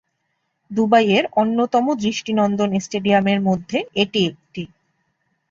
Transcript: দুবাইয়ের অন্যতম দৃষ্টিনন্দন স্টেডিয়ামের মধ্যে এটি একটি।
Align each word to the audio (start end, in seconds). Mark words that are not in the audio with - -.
দুবাইয়ের 0.71 1.25
অন্যতম 1.33 1.85
দৃষ্টিনন্দন 2.01 2.71
স্টেডিয়ামের 2.79 3.39
মধ্যে 3.41 3.77
এটি 3.95 4.19
একটি। 4.29 4.63